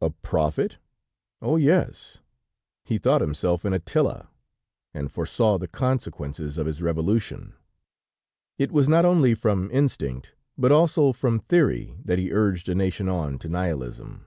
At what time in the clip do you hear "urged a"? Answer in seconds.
12.32-12.74